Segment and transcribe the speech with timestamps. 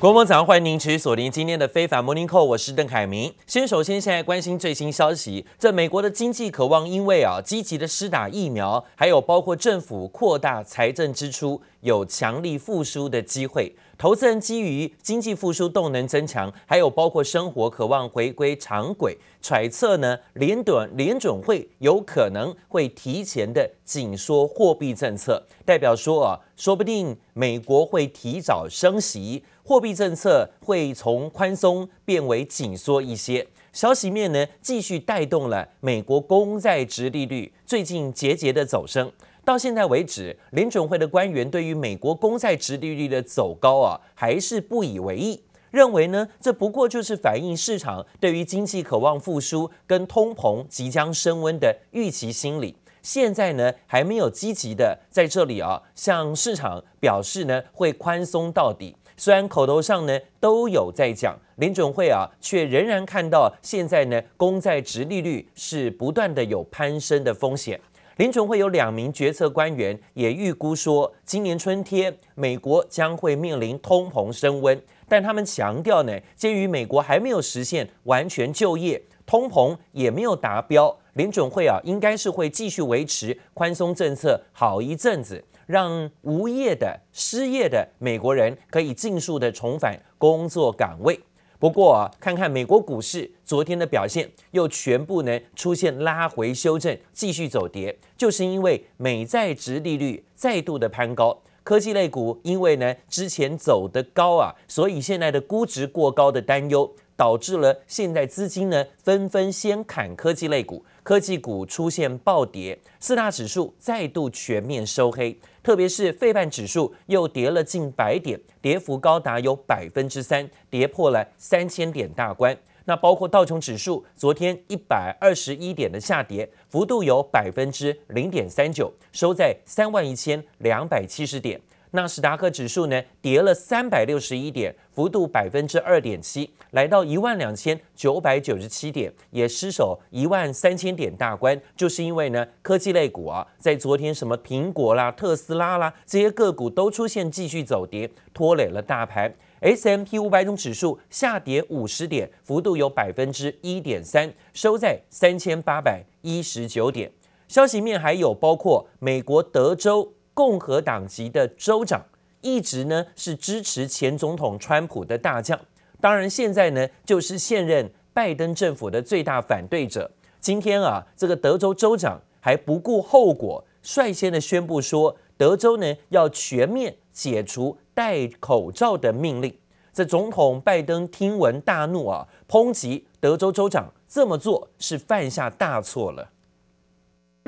[0.00, 3.30] 国母早上，欢迎您持续锁定今天的非凡 Morning Call，我是邓凯明。
[3.46, 13.76] 先首先现在关心最新消息，这美国的经济渴望因为啊积极的施打疫苗，还有包括政府扩大财政支出，有强力复苏的机会。
[13.98, 29.44] 投资人基于经济复苏动能增强，还有包括生活渴望回归常轨，揣测呢联准联准会有可能会提前的紧缩货币政策，代表说啊，说不定美国会提早升息。
[29.70, 39.12] 货币政策会从宽松变为紧缩一些，消息面呢继续带动了美国公债殖利率最近节节的走升。
[39.44, 52.74] 到现在为止，联准会的官员对于美国公债殖利率的走高啊，还是不以为意，认为呢这不过就是反映市场对于经济渴望复苏跟通膨即将升温的预期心理。
[53.02, 58.96] 现在呢还没有积极的在这里啊向市场表示呢会宽松到底。
[59.20, 67.78] 虽然口头上呢都有在讲，联准会啊，却仍然看到现在呢公债殖利率是不断的有攀升的风险。
[68.16, 85.44] 联准会有两名决策官员也预估说，今年春天美国将会面临通膨升温，但他们强调呢，鉴于美国还没有实现完全就业，通膨也没有达标，联准会啊应该是会继续维持宽松政策好一阵子。
[85.70, 91.20] 让无业的、失业的美国人可以尽速的重返工作岗位。
[91.60, 101.40] 不过啊，看看美国股市昨天的表现，又全部呢出现拉回修正，继续走跌，就是因为美债殖利率再度的攀高。
[101.62, 115.38] 科技类股因为呢之前走得高啊，所以现在的估值过高的担忧，导致了现在资金呢纷纷先砍科技类股，科技股出现暴跌，四大指数再度全面收黑。
[115.62, 122.56] 特别是费半指数又跌了近百点，跌幅高达有百分之三，跌破了三千点大关。
[122.86, 131.60] 那包括道琼指数昨天一百二十一点的下跌，幅度有百分之零点三九，收在三万一千两百七十点。
[131.92, 141.60] 纳斯达克指数呢跌了三百六十一点，幅度百分之二点七，来到一万两千九百九十七点，也失守一万三千点大关。
[141.76, 149.34] 就是因为呢，科技类股啊，在昨天什么苹果啦、特斯拉啦这些个股都出现继续走跌，拖累了大盘。
[149.60, 157.10] S M P 五百种指数下跌五十点，幅度有百分之一点三，收在三千八百一十九点。
[157.48, 160.14] 消息面还有包括美国德州。
[160.34, 162.02] 共和党籍的州长
[162.40, 165.58] 一直呢是支持前总统川普的大将，
[166.00, 170.10] 当然现在呢就是现任拜登政府的最大反对者。
[170.40, 179.54] 今天啊，这个德州州长还不顾后果，率先的宣布说，德州呢要全面解除戴口罩的命令。
[179.92, 186.30] 这总统拜登听闻大怒啊，抨击德州州长这么做是犯下大错了。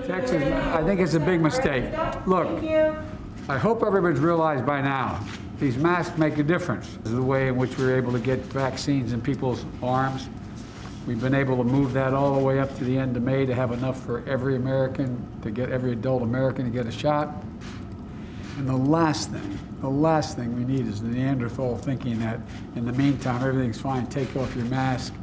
[0.06, 1.86] Texas, I think it's a big mistake.
[2.26, 2.48] Look,
[3.50, 5.20] I hope everybody's realized by now
[5.60, 6.98] these masks make a difference.
[7.02, 10.30] This is the way in which we're able to get vaccines in people's arms.
[11.08, 13.46] We've been able to move that all the way up to the end of May
[13.46, 17.30] to have enough for every American, to get every adult American to get a shot.
[18.58, 22.40] And the last thing, the last thing we need is the Neanderthal thinking that
[22.76, 25.14] in the meantime everything's fine, take off your mask.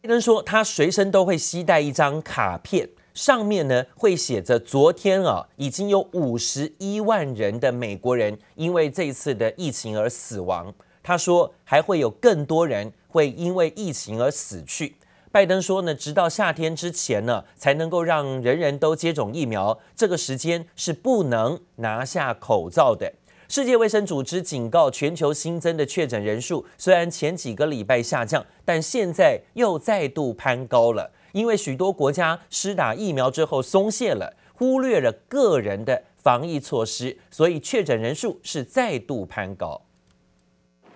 [0.00, 2.88] 拜登说，他随身都会携带一张卡片。
[3.13, 10.73] 上面呢会写着，昨天啊已经有五十一万人的美国人因为这次的疫情而死亡。
[11.03, 14.95] 他说还会有更多人会因为疫情而死去。
[15.31, 23.13] 拜登说呢，直到夏天之前呢才能够让人人都接种疫苗，这个时间是不能拿下口罩的。
[23.49, 31.11] 世界卫生组织警告，全球新增的确诊人数虽然前几个礼拜下降，但现在又再度攀高了。
[31.33, 39.81] 因为许多国家施打疫苗之后松懈了，忽略了个人的防疫措施，所以确诊人数是再度攀高。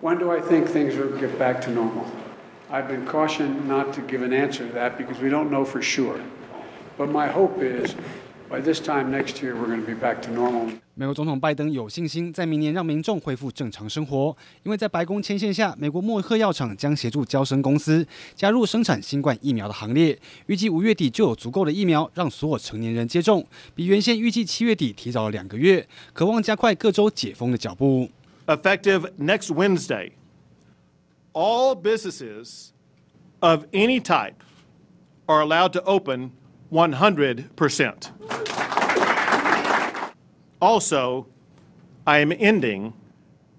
[0.00, 2.04] When do I think things will get back to normal?
[2.70, 5.82] I've been cautioned not to give an answer to that because we don't know for
[5.82, 6.20] sure.
[6.96, 7.94] But my hope is
[8.48, 10.70] by this time next year we're going to be back to normal.
[10.94, 28.08] 美国总统拜登有信心在明年让民众恢复正常生活，因为在白宫牵线下，美国默克药厂将协助交生公司加入生产新冠疫苗的行列，预计五月底就有足够的疫苗让所有成年人接种，比原先预计七月底提早了两个月，渴望加快各州解封的脚步。
[28.46, 30.12] Effective next Wednesday,
[31.32, 32.70] all businesses
[33.40, 34.34] of any type
[35.26, 36.30] are allowed to open
[36.70, 37.94] 100%.
[40.58, 41.26] Also,
[42.04, 42.92] I am ending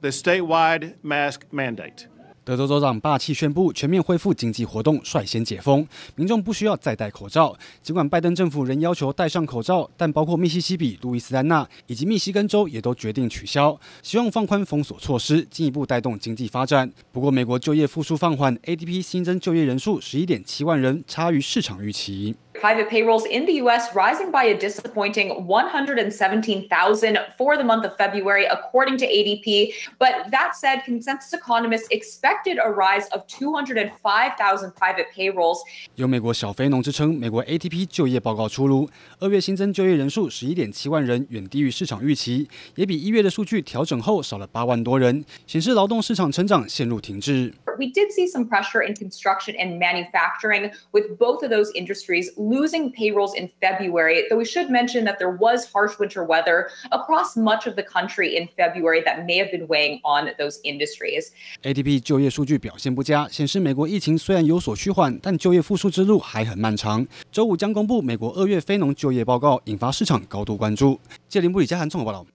[0.01, 2.05] the statewide mask mandate.
[2.43, 7.55] 德州州长霸气宣布全面恢复经济活动，率先解封，民众不需要再戴口罩。
[7.83, 16.91] 尽管拜登政府仍要求戴上口罩，但包括密西西比、路易斯安那以及密西根州也都决定取消，希望放宽封锁措施，进一步带动经济发展。
[17.11, 22.35] 不过，美国就业复苏放缓，ADP 新增就业人数十一点七万人，差于市场预期。
[22.60, 23.92] Private payrolls in the U.S.
[23.94, 29.74] rising by a disappointing 117,000 for the month of February, according to ADP.
[29.98, 35.58] But that said, consensus economists expected a rise of 205,000 private payrolls.
[35.96, 38.88] 有美国小非农之称，美国 ADP 就业报告出炉，
[39.18, 47.52] 二月新增就业人数十一点七万人，远低于市场预期，也比一月的数据调整后少了八万多人，显示劳动市场成长陷入停滞。
[47.76, 53.34] We did see some pressure in construction and manufacturing, with both of those industries losing payrolls
[53.34, 54.24] in February.
[54.28, 58.36] Though we should mention that there was harsh winter weather across much of the country
[58.36, 61.28] in February that may have been weighing on those industries.
[61.62, 67.06] ADP 就业数据表现不佳，显示美国疫情虽然有所趋缓，但就业复苏之路还很漫长。
[67.30, 70.98] 周五将公布美国二月非农就业报告，引发市场高度关注。
[71.28, 72.26] 谢林布里加韩综合报道。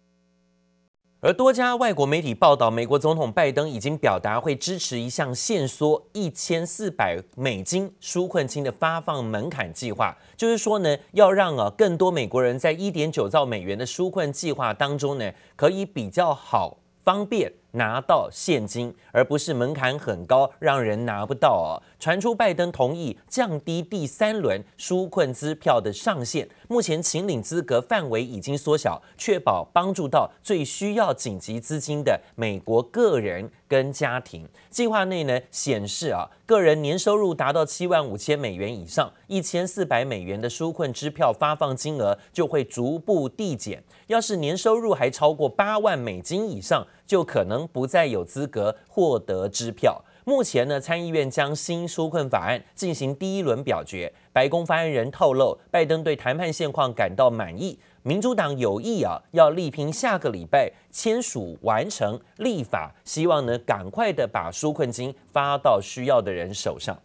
[1.25, 17.51] 而多家外国媒体报道，美国总统拜登已经表达会支持一项限缩一千四百美金纾困金的发放门槛计划，就是说呢，要让啊更多美国人在一点九兆美元的纾困计划当中呢，可以比较好方便。
[17.75, 21.81] 拿到现金，而不是门槛很高，让人拿不到哦。
[22.01, 34.47] 传出拜登同意降低第三轮纾困支票的上限，目前请领资格范围已经缩小，确保帮助到最需要紧急资金的美国个人跟家庭。
[34.71, 43.83] 计划内呢显示啊，个人年收入达到七万五千美元以上，一千四百美元的纾困支票发放金额就会逐步递减。
[44.09, 50.05] 要是年收入还超过八万美金以上，就可能不再有资格获得支票。
[50.25, 54.11] 目前呢，参议院将新纾困法案进行第一轮表决。
[54.33, 57.79] 白宫发言人透露，拜登对谈判现况感到满意。
[58.03, 66.99] 民主党有意啊，要力拼下个礼拜签署完成立法，希望呢赶快的把纾困金发到需要的人手上。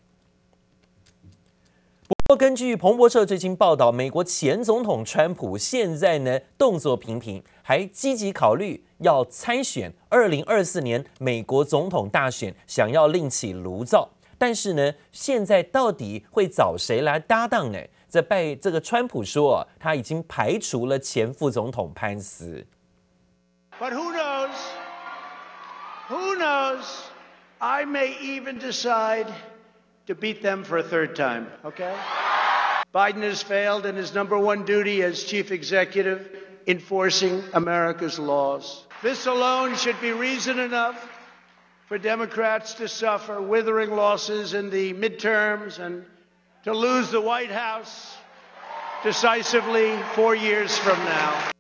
[2.08, 14.10] 不过，根据彭博社最近报道，美国前总统川普现在呢动作频频，还积极考虑要参选二零二四年美国总统大选，想要另起炉灶。
[14.40, 17.78] 但是呢，现在到底会找谁来搭档呢？
[18.10, 22.66] 这拜这个川普说，他已经排除了前副总统潘斯。
[23.80, 24.50] But who knows?
[26.08, 26.82] Who knows?
[27.60, 29.28] I may even decide.
[30.08, 31.94] To beat them for a third time, okay?
[32.92, 36.22] Biden has failed in his number one duty as chief executive,
[36.69, 38.87] enforcing America's laws.
[39.03, 40.97] This alone should be reason enough
[41.89, 46.05] for Democrats to suffer withering losses in the midterms and
[46.65, 48.17] to lose the White House
[49.03, 51.51] decisively four years from now.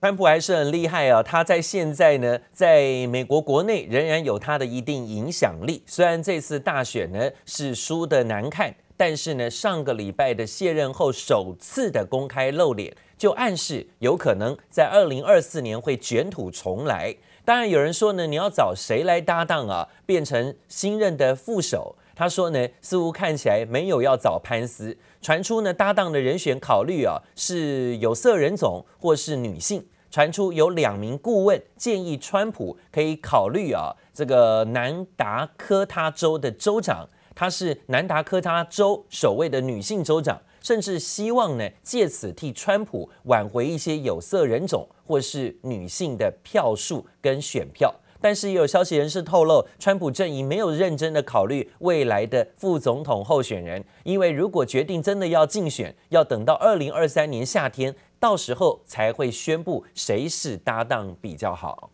[0.00, 1.22] 川普还是很厉害啊！
[1.22, 5.82] 他在现在呢，在美国国内仍然有他的一定影响力。
[5.86, 17.15] 虽然这次大选呢是输得难看， 但是呢，上个礼拜的卸任后首次的公开露脸，就暗示有可能在二零二四年会卷土重来。
[17.45, 19.87] 当然，有人说呢，你要找谁来搭档啊？
[20.05, 21.95] 变成新任的副手？
[22.13, 24.97] 他说呢，似乎看起来没有要找潘斯。
[25.21, 29.87] 传出呢，搭档的人选考虑啊，是有色人种或是女性。
[30.11, 37.07] 传出有两名顾问建议川普可以考虑啊，这个南达科他州的州长，
[37.39, 47.95] 她是南达科他州首位的女性州长，甚至希望呢借此替川普挽回一些有色人种或是女性的票数跟选票。
[48.19, 61.89] 但是也有消息人士透露，川普阵营没有认真的考虑未来的副总统候选人，因为如果决定真的要竞选，要等到二零二三年夏天，到时候才会宣布谁是搭档比较好。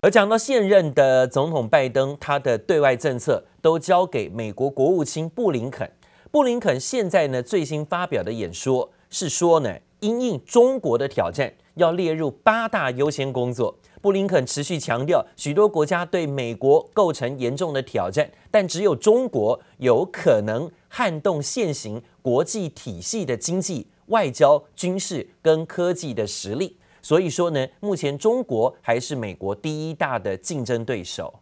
[0.00, 5.90] 而讲到现任的总统拜登，他的对外政策都交给美国国务卿布林肯。
[6.30, 13.76] 布林肯现在呢最新发表的演说是说呢，因应中国的挑战，要列入八大优先工作。
[14.00, 26.76] 布林肯持续强调，许多国家对美国构成严重的挑战，但只有中国有可能撼动现行国际体系的经济、外交、军事跟科技的实力。
[27.01, 31.39] 所以说呢，目前中国还是美国第一大的竞争对手。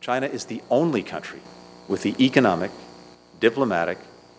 [0.00, 1.40] China is the only country
[1.88, 2.70] with the economic,
[3.40, 3.96] diplomatic,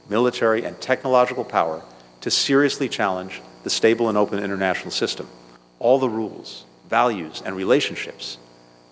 [0.09, 1.81] military, and technological power
[2.21, 5.25] to seriously challenge the stable and open international system.
[5.79, 6.65] All the rules.
[6.89, 8.37] values, and relationships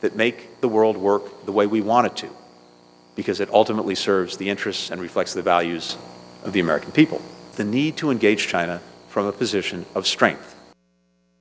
[0.02, 2.28] that make the world work the way we want it to,
[3.16, 5.96] because it ultimately serves the interests and reflects the values
[6.44, 7.22] of the American people.
[7.56, 10.56] The need to engage China from a position of strength.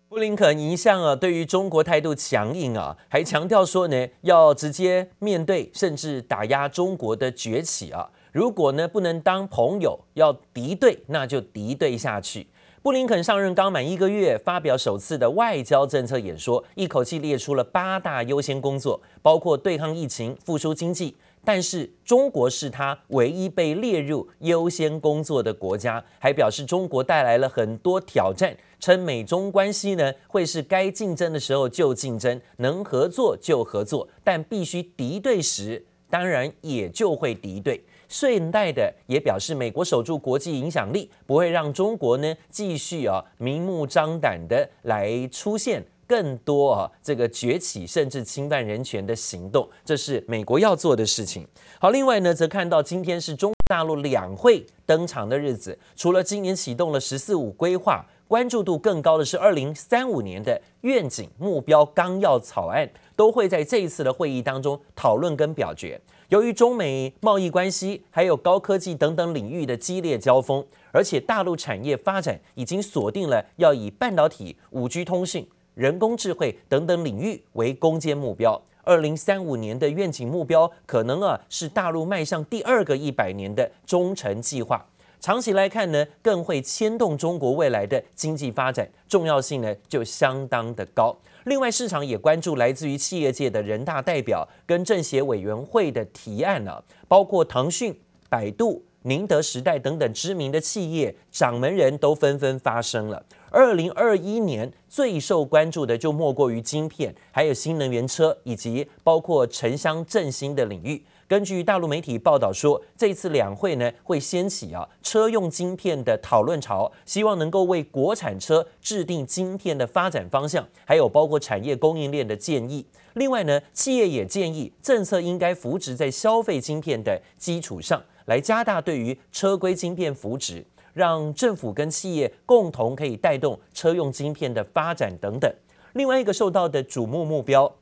[0.09, 8.09] 布林肯一向啊，对于中国态度强硬啊，还强调说呢，要直接面对甚至打压中国的崛起啊。
[8.31, 12.47] 如果呢不能当朋友，要敌对，那就敌对下去。
[12.81, 21.17] 布林肯上任刚满一个月，发表首次的外交政策演说，一口气列出了八大优先工作，包括对抗疫情、复苏经济。
[21.47, 37.81] 但是中国是他唯一被列入优先工作的国家，还表示中国带来了很多挑战，称美中关系呢会是该竞争的时候就竞争，能合作就合作，但必须敌对时，当然也就会敌对。
[38.09, 51.45] 顺带的也表示，美国守住国际影响力，不会让中国呢继续啊明目张胆的来出现更多啊这个崛起甚至侵犯人权的行动，这是美国要做的事情。
[51.79, 65.99] 好，另外呢，则看到今天是中国大陆两会登场的日子，除了今年启动了“十四五”规划，关注度更高的是二零三五年的愿景目标纲要草案，都会在这一次的会议当中讨论跟表决。
[66.29, 75.47] 由于中美贸易关系还有高科技等等领域的激烈交锋，而且大陆产业发展已经锁定了要以半导体、五 G 通讯、
[75.77, 78.59] 人工智慧等等领域为攻坚目标。
[78.81, 84.83] 二零三五年的愿景目标可能啊是大陆迈向第二个一百年的中程计划。
[85.19, 91.15] 长期来看呢，更会牵动中国未来的经济发展，重要性呢就相当的高。
[91.45, 97.97] 另外，市场也关注来自于企业界的人大代表跟政协委员会的提案呢、啊，包括腾讯、
[98.29, 103.23] 百度、宁德时代等等知名的企业掌门人都纷纷发声了。
[103.49, 111.01] 二零二一年最受关注的就莫过于晶片，还有新能源车以及包括城乡振兴的领域。
[111.25, 122.85] 根据大陆媒体报道说，这次两会呢会掀起啊车用晶片的讨论潮，希望能够为国产车制定晶片的发展方向，还有包括产业供应链的建议。
[123.13, 135.53] 另外呢，企业也建议政策应该扶植在消费晶片的基础上，来加大对于车规晶片扶植，让政府跟企业共同可以带动车用晶片的发展等等。
[135.93, 137.73] 另外一个受到的瞩目目标。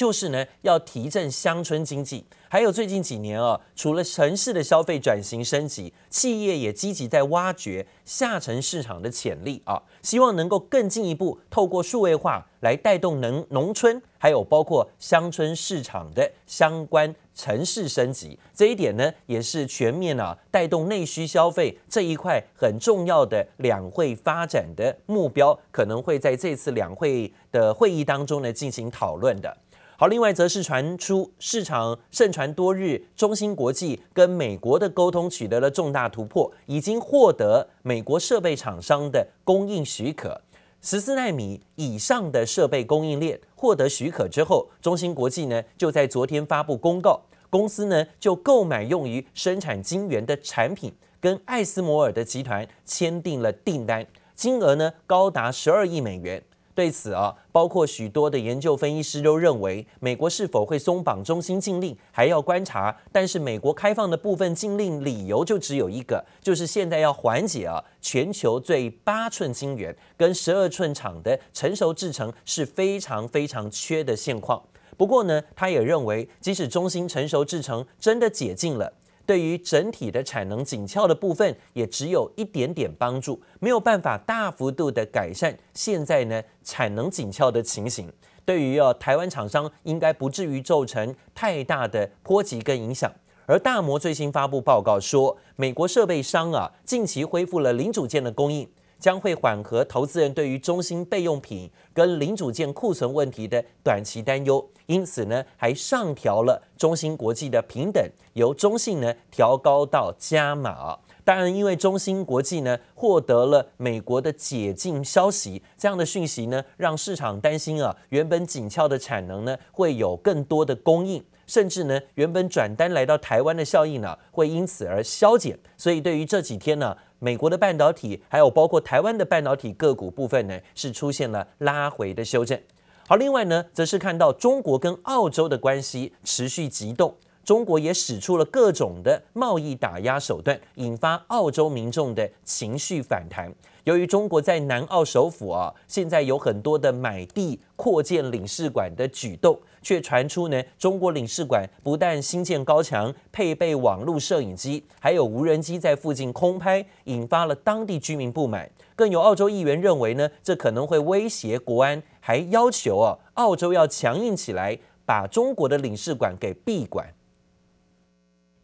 [0.00, 18.38] 就是呢，要提振乡村经济，还有最近几年啊，除了城市的消费转型升级，企业也积极在挖掘下沉市场的潜力啊，希望能够更进一步透过数位化来带动农农村，还有包括乡村市场的相关城市升级。
[18.54, 29.54] 这一点呢，也是全面啊带动内需消费这一块很重要的两会发展的目标，可能会在这次两会的会议当中呢进行讨论的。
[30.00, 40.40] 好，另外则是传出市场盛传多日，中芯国际跟美国的沟通取得了重大突破，已经获得美国设备厂商的供应许可。
[40.80, 50.90] 十四纳米以上的设备供应链获得许可之后，中芯国际呢就在昨天发布公告，公司呢就购买用于生产晶圆的产品，
[51.20, 56.42] 跟艾斯摩尔的集团签订了订单，金额呢高达十二亿美元。
[56.74, 62.96] 对此啊，包括许多的研究分析师都认为，美国是否会松绑中心禁令还要观察。
[63.12, 74.62] 但是，美国开放的部分禁令理由就只有一个，就是现在要缓解啊全球对八寸晶圆跟十二寸厂的成熟制程是非常非常缺的现况。
[74.96, 78.92] 不过呢，他也认为，即使中心成熟制程真的解禁了。
[79.30, 88.12] 对于整体的产能紧俏的部分，也只有一点点帮助，没有办法大幅度的改善现在呢产能紧俏的情形。
[88.44, 93.08] 对于呃台湾厂商，应该不至于造成太大的波及跟影响。
[93.46, 98.68] 而大摩最新发布报告说，美国设备商啊近期恢复了零组件的供应。
[99.00, 108.04] 将会缓和投资人对于中芯备用品跟零组件库存问题的短期担忧，因此呢，还上调了中芯国际的平等，
[108.34, 110.98] 由中信呢调高到加码。
[111.24, 125.58] 当然，因为中芯国际呢获得了美国的解禁消息，这样的讯息呢，让市场担心啊，原本紧俏的产能呢会有更多的供应，甚至呢，原本转单来到台湾的效应呢会因此而消减。
[125.76, 126.96] 所以，对于这几天呢。
[127.22, 132.58] 美国的半导体，还有包括台湾的半导体个股部分呢，是出现了拉回的修正。
[133.06, 143.52] 好，另外呢，则是看到中国跟澳洲的关系持续急动，中国也使出了各种的贸易打压手段，引发澳洲民众的情绪反弹。
[143.84, 158.70] 由于中国在南澳首府啊，现在有很多的买地扩建领事馆的举动，却传出呢，中国领事馆不但新建高墙，配备网络摄影机，还有无人机在附近空拍，引发了当地居民不满。
[158.94, 167.14] 更有澳洲议员认为呢，这可能会威胁国安，还要求啊，澳洲要强硬起来，把中国的领事馆给闭馆。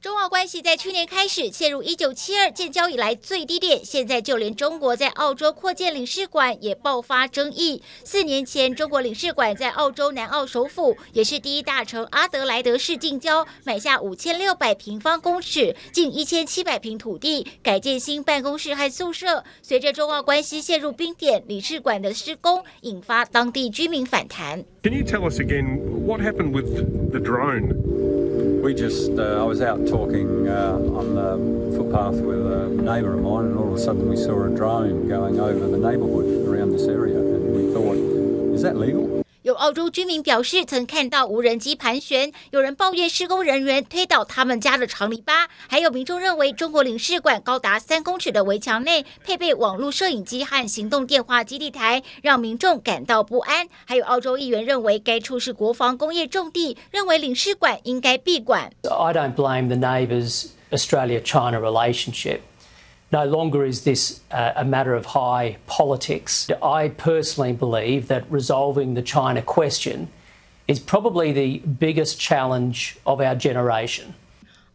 [0.02, 7.82] 中澳关系在去年开始陷入一九七二建交以来最低点，现在就连中国在澳洲扩建领事馆也爆发争议。
[8.04, 19.42] 四年前，中国领事馆在澳洲南澳首府，也是第一大城阿德莱德市近郊，买下五千六百平方公尺，近一千七百平土地，改建新办公室和宿舍。
[19.62, 24.62] 随着中澳关系陷入冰点，领事馆的施工引发当地居民反弹。
[24.82, 26.66] Can you tell us again what happened with
[27.10, 28.45] the drone?
[28.62, 33.22] We just, uh, I was out talking uh, on the footpath with a neighbour of
[33.22, 36.72] mine, and all of a sudden we saw a drone going over the neighbourhood around
[36.72, 37.96] this area, and we thought,
[38.54, 39.05] is that legal?
[39.56, 53.66] 澳洲居民表示，曾看到无人机盘旋，有人抱怨施工人员推倒他们家的长篱笆，还有民众认为中国领事馆高达三公尺的围墙内配备网络摄影机和行动电话基地台，让民众感到不安。
[53.84, 58.70] 还有澳洲议员认为该处是国防工业重地，认为领事馆应该闭馆。
[58.84, 62.40] I don't blame the neighbor's Australia-China relationship.
[63.12, 66.50] No longer is this uh, a matter of high politics.
[66.62, 70.08] I personally believe that resolving the China question
[70.66, 74.14] is probably the biggest challenge of our generation.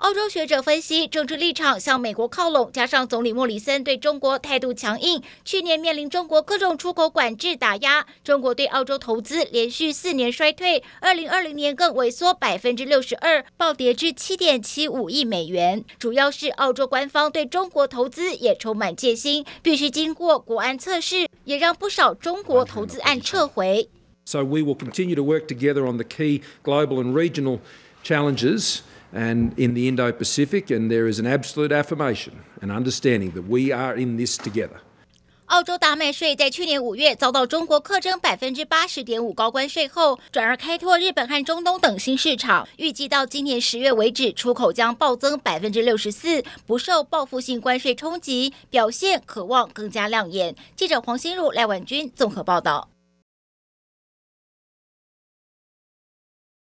[0.01, 15.85] 澳洲学者分析，政治立场向美国靠拢，加上总理莫里森对中国态度强硬，去年面临中国各种出口管制打压，中国对澳洲投资连续四年衰退，二零二零年更萎缩百分之六十二，暴跌至七点七五亿美元。
[15.99, 23.87] 主要是澳洲官方对中国投资也充满戒心，必须经过国安测试，也让不少中国投资案撤回。
[24.25, 27.59] So we will continue to work together on the key global and regional
[28.03, 28.79] challenges.
[29.13, 33.95] And in the Indo-Pacific, and there is an absolute affirmation and understanding that we are
[33.95, 34.81] in this together.
[35.47, 42.65] 澳洲大麦税在去年五月遭到中国课征百分之八十点五高关税后，转而开拓日本和中东等新市场。
[42.77, 50.55] 预计到今年十月为止，出口将暴增百分之六十四，不受报复性关税冲击，表现可望更加亮眼。
[50.77, 52.87] 记者黄心如、赖婉君综合报道。